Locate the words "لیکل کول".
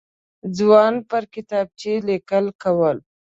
2.07-2.97